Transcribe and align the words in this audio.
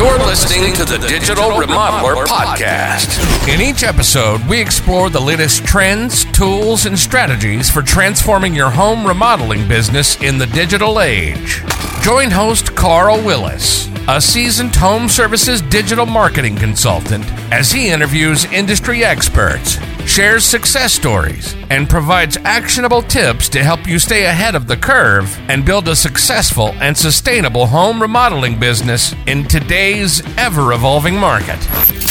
You're 0.00 0.18
listening 0.20 0.72
to 0.76 0.86
the 0.86 0.96
Digital 0.96 1.50
Remodeler 1.50 2.24
Podcast. 2.24 3.20
In 3.46 3.60
each 3.60 3.82
episode, 3.82 4.40
we 4.46 4.58
explore 4.58 5.10
the 5.10 5.20
latest 5.20 5.66
trends, 5.66 6.24
tools, 6.32 6.86
and 6.86 6.98
strategies 6.98 7.68
for 7.68 7.82
transforming 7.82 8.54
your 8.54 8.70
home 8.70 9.06
remodeling 9.06 9.68
business 9.68 10.18
in 10.22 10.38
the 10.38 10.46
digital 10.46 11.02
age. 11.02 11.62
Join 12.00 12.30
host 12.30 12.74
Carl 12.74 13.22
Willis, 13.22 13.89
a 14.08 14.20
seasoned 14.20 14.74
home 14.74 15.08
services 15.08 15.60
digital 15.62 16.06
marketing 16.06 16.56
consultant, 16.56 17.24
as 17.52 17.70
he 17.70 17.90
interviews 17.90 18.44
industry 18.46 19.04
experts, 19.04 19.78
shares 20.06 20.44
success 20.44 20.92
stories, 20.92 21.54
and 21.70 21.88
provides 21.88 22.36
actionable 22.38 23.02
tips 23.02 23.48
to 23.48 23.62
help 23.62 23.86
you 23.86 23.98
stay 23.98 24.24
ahead 24.24 24.54
of 24.54 24.66
the 24.66 24.76
curve 24.76 25.38
and 25.48 25.64
build 25.64 25.88
a 25.88 25.94
successful 25.94 26.68
and 26.80 26.96
sustainable 26.96 27.66
home 27.66 28.00
remodeling 28.00 28.58
business 28.58 29.14
in 29.26 29.44
today's 29.44 30.22
ever 30.36 30.72
evolving 30.72 31.16
market. 31.16 31.58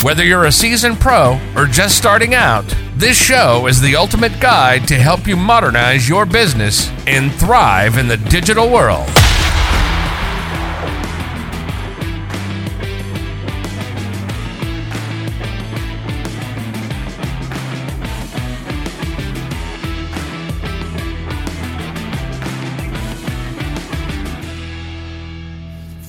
Whether 0.03 0.23
you're 0.23 0.45
a 0.45 0.51
seasoned 0.51 0.99
pro 0.99 1.40
or 1.55 1.65
just 1.65 1.98
starting 1.98 2.34
out, 2.34 2.65
this 2.95 3.17
show 3.17 3.67
is 3.67 3.81
the 3.81 3.95
ultimate 3.95 4.40
guide 4.40 4.87
to 4.87 4.95
help 4.95 5.27
you 5.27 5.35
modernize 5.35 6.07
your 6.07 6.26
business 6.26 6.90
and 7.07 7.31
thrive 7.34 7.98
in 7.98 8.07
the 8.07 8.17
digital 8.17 8.70
world. 8.70 9.09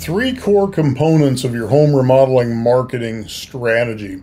Three 0.01 0.35
core 0.35 0.67
components 0.67 1.45
of 1.45 1.53
your 1.53 1.69
home 1.69 1.95
remodeling 1.95 2.57
marketing 2.57 3.29
strategy. 3.29 4.23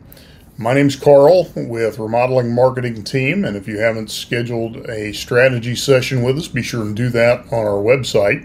My 0.58 0.74
name's 0.74 0.96
Carl 0.96 1.52
with 1.56 2.00
Remodeling 2.00 2.52
Marketing 2.52 3.04
Team, 3.04 3.46
and 3.46 3.56
if 3.56 3.68
you 3.68 3.78
haven't 3.78 4.10
scheduled 4.10 4.78
a 4.90 5.14
strategy 5.14 5.76
session 5.76 6.24
with 6.24 6.36
us, 6.36 6.48
be 6.48 6.64
sure 6.64 6.84
to 6.84 6.96
do 6.96 7.10
that 7.10 7.42
on 7.54 7.68
our 7.68 7.80
website. 7.80 8.44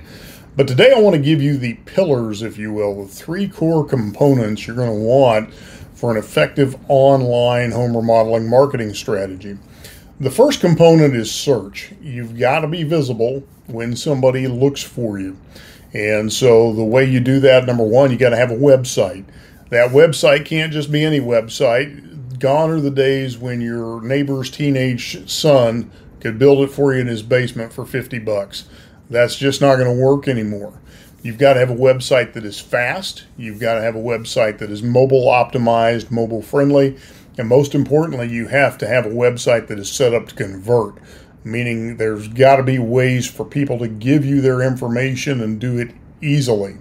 But 0.56 0.68
today 0.68 0.92
I 0.94 1.00
want 1.00 1.16
to 1.16 1.22
give 1.22 1.40
you 1.40 1.56
the 1.56 1.72
pillars, 1.86 2.42
if 2.42 2.58
you 2.58 2.70
will, 2.70 3.02
the 3.02 3.08
three 3.08 3.48
core 3.48 3.86
components 3.86 4.66
you're 4.66 4.76
going 4.76 4.90
to 4.90 5.06
want 5.06 5.54
for 5.94 6.10
an 6.10 6.18
effective 6.18 6.76
online 6.88 7.70
home 7.70 7.96
remodeling 7.96 8.46
marketing 8.46 8.92
strategy. 8.92 9.56
The 10.20 10.30
first 10.30 10.60
component 10.60 11.16
is 11.16 11.32
search. 11.32 11.92
You've 12.02 12.38
got 12.38 12.60
to 12.60 12.68
be 12.68 12.82
visible 12.82 13.42
when 13.68 13.96
somebody 13.96 14.48
looks 14.48 14.82
for 14.82 15.18
you. 15.18 15.38
And 15.92 16.32
so 16.32 16.72
the 16.72 16.84
way 16.84 17.04
you 17.04 17.20
do 17.20 17.40
that, 17.40 17.66
number 17.66 17.84
one, 17.84 18.10
you 18.10 18.16
got 18.16 18.30
to 18.30 18.36
have 18.36 18.50
a 18.50 18.56
website. 18.56 19.24
That 19.70 19.90
website 19.90 20.44
can't 20.44 20.72
just 20.72 20.90
be 20.90 21.04
any 21.04 21.20
website. 21.20 22.38
Gone 22.38 22.70
are 22.70 22.80
the 22.80 22.90
days 22.90 23.38
when 23.38 23.60
your 23.60 24.00
neighbor's 24.02 24.50
teenage 24.50 25.28
son 25.30 25.90
could 26.20 26.38
build 26.38 26.62
it 26.62 26.72
for 26.72 26.94
you 26.94 27.00
in 27.00 27.06
his 27.06 27.22
basement 27.22 27.72
for 27.72 27.84
50 27.84 28.18
bucks. 28.20 28.64
That's 29.10 29.36
just 29.36 29.60
not 29.60 29.76
going 29.76 29.94
to 29.94 30.02
work 30.02 30.28
anymore. 30.28 30.80
You've 31.22 31.38
got 31.38 31.54
to 31.54 31.60
have 31.60 31.70
a 31.70 31.76
website 31.76 32.32
that 32.32 32.44
is 32.44 32.58
fast. 32.58 33.26
You've 33.36 33.60
got 33.60 33.74
to 33.74 33.82
have 33.82 33.94
a 33.94 34.00
website 34.00 34.58
that 34.58 34.70
is 34.70 34.82
mobile 34.82 35.26
optimized, 35.26 36.10
mobile 36.10 36.42
friendly. 36.42 36.96
And 37.38 37.48
most 37.48 37.74
importantly, 37.74 38.28
you 38.28 38.48
have 38.48 38.76
to 38.78 38.88
have 38.88 39.06
a 39.06 39.10
website 39.10 39.68
that 39.68 39.78
is 39.78 39.90
set 39.90 40.14
up 40.14 40.28
to 40.28 40.34
convert 40.34 40.96
meaning 41.44 41.96
there's 41.96 42.28
got 42.28 42.56
to 42.56 42.62
be 42.62 42.78
ways 42.78 43.28
for 43.28 43.44
people 43.44 43.78
to 43.78 43.88
give 43.88 44.24
you 44.24 44.40
their 44.40 44.62
information 44.62 45.40
and 45.40 45.60
do 45.60 45.78
it 45.78 45.92
easily. 46.20 46.76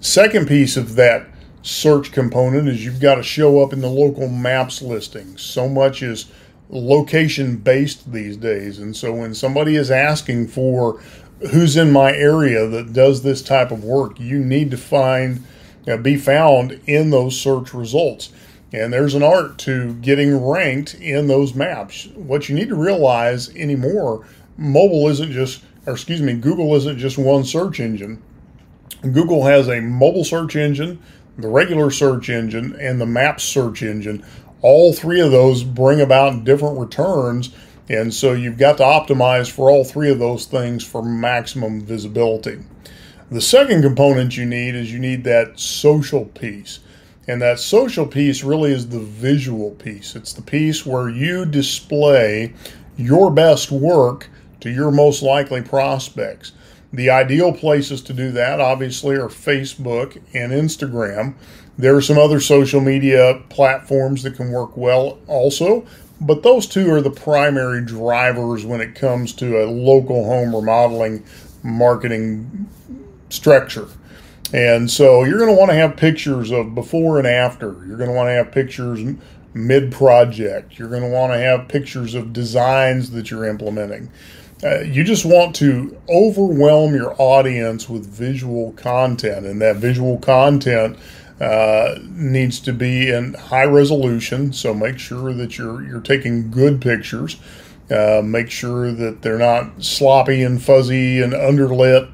Second 0.00 0.46
piece 0.46 0.76
of 0.76 0.94
that 0.94 1.26
search 1.62 2.12
component 2.12 2.68
is 2.68 2.84
you've 2.84 3.00
got 3.00 3.16
to 3.16 3.22
show 3.22 3.60
up 3.60 3.72
in 3.72 3.80
the 3.80 3.88
local 3.88 4.28
maps 4.28 4.80
listings. 4.80 5.42
So 5.42 5.68
much 5.68 6.02
is 6.02 6.30
location 6.70 7.56
based 7.56 8.12
these 8.12 8.36
days. 8.36 8.78
And 8.78 8.96
so 8.96 9.12
when 9.12 9.34
somebody 9.34 9.76
is 9.76 9.90
asking 9.90 10.48
for 10.48 11.00
who's 11.50 11.76
in 11.76 11.90
my 11.90 12.12
area 12.12 12.66
that 12.66 12.92
does 12.92 13.22
this 13.22 13.42
type 13.42 13.70
of 13.70 13.84
work, 13.84 14.18
you 14.20 14.38
need 14.38 14.70
to 14.70 14.76
find, 14.76 15.44
be 16.02 16.16
found 16.16 16.80
in 16.86 17.10
those 17.10 17.40
search 17.40 17.72
results. 17.72 18.32
And 18.72 18.92
there's 18.92 19.14
an 19.14 19.22
art 19.22 19.56
to 19.58 19.94
getting 19.94 20.46
ranked 20.46 20.94
in 20.94 21.26
those 21.26 21.54
maps. 21.54 22.06
What 22.14 22.48
you 22.48 22.54
need 22.54 22.68
to 22.68 22.74
realize 22.74 23.54
anymore, 23.56 24.26
mobile 24.58 25.08
isn't 25.08 25.32
just, 25.32 25.62
or 25.86 25.94
excuse 25.94 26.20
me, 26.20 26.34
Google 26.34 26.74
isn't 26.76 26.98
just 26.98 27.16
one 27.16 27.44
search 27.44 27.80
engine. 27.80 28.22
Google 29.00 29.44
has 29.44 29.68
a 29.68 29.80
mobile 29.80 30.24
search 30.24 30.54
engine, 30.56 31.00
the 31.38 31.48
regular 31.48 31.90
search 31.90 32.28
engine, 32.28 32.76
and 32.78 33.00
the 33.00 33.06
Maps 33.06 33.44
search 33.44 33.82
engine. 33.82 34.24
All 34.60 34.92
three 34.92 35.20
of 35.20 35.30
those 35.30 35.62
bring 35.62 36.00
about 36.00 36.44
different 36.44 36.78
returns. 36.78 37.50
And 37.88 38.12
so 38.12 38.32
you've 38.32 38.58
got 38.58 38.76
to 38.78 38.82
optimize 38.82 39.50
for 39.50 39.70
all 39.70 39.84
three 39.84 40.10
of 40.10 40.18
those 40.18 40.44
things 40.44 40.84
for 40.84 41.02
maximum 41.02 41.80
visibility. 41.80 42.58
The 43.30 43.40
second 43.40 43.82
component 43.82 44.36
you 44.36 44.44
need 44.44 44.74
is 44.74 44.92
you 44.92 44.98
need 44.98 45.24
that 45.24 45.58
social 45.58 46.26
piece. 46.26 46.80
And 47.28 47.42
that 47.42 47.60
social 47.60 48.06
piece 48.06 48.42
really 48.42 48.72
is 48.72 48.88
the 48.88 48.98
visual 48.98 49.72
piece. 49.72 50.16
It's 50.16 50.32
the 50.32 50.42
piece 50.42 50.86
where 50.86 51.10
you 51.10 51.44
display 51.44 52.54
your 52.96 53.30
best 53.30 53.70
work 53.70 54.28
to 54.60 54.70
your 54.70 54.90
most 54.90 55.22
likely 55.22 55.60
prospects. 55.60 56.52
The 56.90 57.10
ideal 57.10 57.52
places 57.52 58.00
to 58.02 58.14
do 58.14 58.32
that, 58.32 58.60
obviously, 58.60 59.16
are 59.16 59.28
Facebook 59.28 60.20
and 60.32 60.52
Instagram. 60.52 61.34
There 61.76 61.94
are 61.94 62.00
some 62.00 62.16
other 62.16 62.40
social 62.40 62.80
media 62.80 63.42
platforms 63.50 64.22
that 64.22 64.36
can 64.36 64.50
work 64.50 64.74
well 64.76 65.18
also, 65.26 65.86
but 66.20 66.42
those 66.42 66.66
two 66.66 66.90
are 66.92 67.02
the 67.02 67.10
primary 67.10 67.84
drivers 67.84 68.64
when 68.64 68.80
it 68.80 68.94
comes 68.94 69.34
to 69.34 69.62
a 69.62 69.66
local 69.66 70.24
home 70.24 70.56
remodeling 70.56 71.24
marketing 71.62 72.68
structure. 73.28 73.88
And 74.52 74.90
so 74.90 75.24
you're 75.24 75.38
going 75.38 75.54
to 75.54 75.58
want 75.58 75.70
to 75.70 75.76
have 75.76 75.96
pictures 75.96 76.50
of 76.50 76.74
before 76.74 77.18
and 77.18 77.26
after. 77.26 77.84
You're 77.86 77.98
going 77.98 78.10
to 78.10 78.16
want 78.16 78.28
to 78.28 78.32
have 78.32 78.50
pictures 78.50 79.00
mid 79.54 79.92
project. 79.92 80.78
You're 80.78 80.88
going 80.88 81.02
to 81.02 81.08
want 81.08 81.32
to 81.32 81.38
have 81.38 81.68
pictures 81.68 82.14
of 82.14 82.32
designs 82.32 83.10
that 83.10 83.30
you're 83.30 83.44
implementing. 83.44 84.10
Uh, 84.62 84.80
you 84.80 85.04
just 85.04 85.24
want 85.24 85.54
to 85.56 85.96
overwhelm 86.08 86.94
your 86.94 87.14
audience 87.18 87.88
with 87.88 88.06
visual 88.06 88.72
content, 88.72 89.46
and 89.46 89.60
that 89.62 89.76
visual 89.76 90.18
content 90.18 90.98
uh, 91.40 91.96
needs 92.02 92.58
to 92.58 92.72
be 92.72 93.10
in 93.10 93.34
high 93.34 93.64
resolution. 93.64 94.52
So 94.52 94.74
make 94.74 94.98
sure 94.98 95.32
that 95.32 95.58
you're 95.58 95.82
you're 95.82 96.00
taking 96.00 96.50
good 96.50 96.80
pictures. 96.80 97.36
Uh, 97.90 98.20
make 98.24 98.50
sure 98.50 98.92
that 98.92 99.22
they're 99.22 99.38
not 99.38 99.82
sloppy 99.82 100.42
and 100.42 100.62
fuzzy 100.62 101.22
and 101.22 101.32
underlit. 101.32 102.07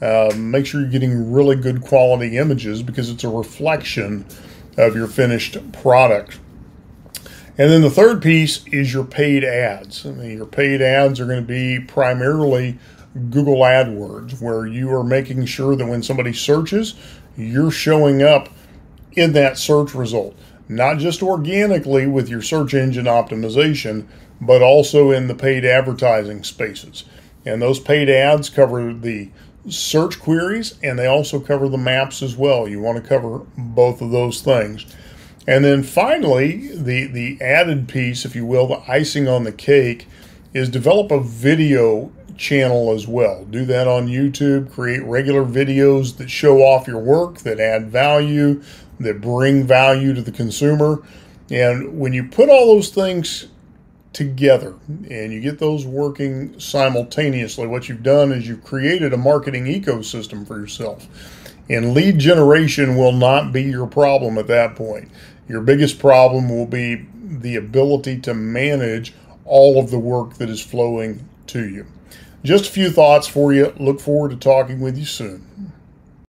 Uh, 0.00 0.32
make 0.36 0.66
sure 0.66 0.80
you're 0.80 0.90
getting 0.90 1.32
really 1.32 1.56
good 1.56 1.82
quality 1.82 2.38
images 2.38 2.82
because 2.82 3.10
it's 3.10 3.24
a 3.24 3.28
reflection 3.28 4.24
of 4.78 4.96
your 4.96 5.06
finished 5.06 5.58
product. 5.72 6.38
And 7.58 7.70
then 7.70 7.82
the 7.82 7.90
third 7.90 8.22
piece 8.22 8.66
is 8.68 8.94
your 8.94 9.04
paid 9.04 9.44
ads. 9.44 10.06
I 10.06 10.12
mean, 10.12 10.36
your 10.36 10.46
paid 10.46 10.80
ads 10.80 11.20
are 11.20 11.26
going 11.26 11.42
to 11.42 11.46
be 11.46 11.78
primarily 11.78 12.78
Google 13.28 13.56
AdWords, 13.56 14.40
where 14.40 14.66
you 14.66 14.90
are 14.94 15.04
making 15.04 15.44
sure 15.44 15.76
that 15.76 15.86
when 15.86 16.02
somebody 16.02 16.32
searches, 16.32 16.94
you're 17.36 17.70
showing 17.70 18.22
up 18.22 18.48
in 19.12 19.32
that 19.32 19.58
search 19.58 19.94
result, 19.94 20.36
not 20.68 20.98
just 20.98 21.22
organically 21.22 22.06
with 22.06 22.28
your 22.28 22.40
search 22.40 22.72
engine 22.72 23.06
optimization, 23.06 24.06
but 24.40 24.62
also 24.62 25.10
in 25.10 25.26
the 25.26 25.34
paid 25.34 25.64
advertising 25.64 26.44
spaces. 26.44 27.04
And 27.44 27.60
those 27.60 27.80
paid 27.80 28.08
ads 28.08 28.48
cover 28.48 28.94
the 28.94 29.30
search 29.68 30.18
queries 30.18 30.78
and 30.82 30.98
they 30.98 31.06
also 31.06 31.38
cover 31.38 31.68
the 31.68 31.78
maps 31.78 32.22
as 32.22 32.36
well. 32.36 32.66
You 32.66 32.80
want 32.80 33.02
to 33.02 33.08
cover 33.08 33.40
both 33.56 34.00
of 34.00 34.10
those 34.10 34.40
things. 34.40 34.86
And 35.46 35.64
then 35.64 35.82
finally, 35.82 36.68
the, 36.76 37.06
the 37.06 37.38
added 37.40 37.88
piece, 37.88 38.24
if 38.24 38.36
you 38.36 38.46
will, 38.46 38.66
the 38.66 38.82
icing 38.88 39.28
on 39.28 39.44
the 39.44 39.52
cake, 39.52 40.06
is 40.52 40.68
develop 40.68 41.10
a 41.10 41.20
video 41.20 42.12
channel 42.36 42.92
as 42.92 43.06
well. 43.06 43.44
Do 43.44 43.64
that 43.66 43.86
on 43.86 44.08
YouTube, 44.08 44.72
create 44.72 45.02
regular 45.02 45.44
videos 45.44 46.16
that 46.16 46.30
show 46.30 46.58
off 46.58 46.86
your 46.86 46.98
work, 46.98 47.38
that 47.40 47.60
add 47.60 47.90
value, 47.90 48.62
that 48.98 49.20
bring 49.20 49.66
value 49.66 50.14
to 50.14 50.22
the 50.22 50.32
consumer. 50.32 51.02
And 51.50 51.98
when 51.98 52.12
you 52.12 52.24
put 52.24 52.48
all 52.48 52.74
those 52.74 52.90
things 52.90 53.48
together 54.12 54.74
and 54.88 55.32
you 55.32 55.40
get 55.40 55.58
those 55.58 55.86
working 55.86 56.58
simultaneously, 56.58 57.66
what 57.66 57.88
you've 57.88 58.02
done 58.02 58.32
is 58.32 58.48
you've 58.48 58.64
created 58.64 59.12
a 59.12 59.16
marketing 59.16 59.66
ecosystem 59.66 60.46
for 60.46 60.58
yourself. 60.58 61.06
And 61.68 61.94
lead 61.94 62.18
generation 62.18 62.96
will 62.96 63.12
not 63.12 63.52
be 63.52 63.62
your 63.62 63.86
problem 63.86 64.38
at 64.38 64.48
that 64.48 64.74
point. 64.74 65.10
Your 65.48 65.60
biggest 65.60 65.98
problem 65.98 66.48
will 66.48 66.66
be 66.66 67.06
the 67.14 67.56
ability 67.56 68.18
to 68.20 68.34
manage 68.34 69.14
all 69.44 69.78
of 69.78 69.90
the 69.90 69.98
work 69.98 70.34
that 70.34 70.50
is 70.50 70.60
flowing 70.60 71.28
to 71.48 71.68
you. 71.68 71.86
Just 72.42 72.66
a 72.66 72.72
few 72.72 72.90
thoughts 72.90 73.28
for 73.28 73.52
you. 73.52 73.72
Look 73.78 74.00
forward 74.00 74.30
to 74.30 74.36
talking 74.36 74.80
with 74.80 74.98
you 74.98 75.04
soon. 75.04 75.44